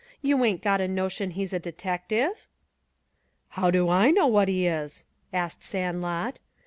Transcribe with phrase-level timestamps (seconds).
[0.19, 2.47] You ain't got a notion he's a detective?"
[3.49, 6.39] "How do I know what he is?" asked Sandlot.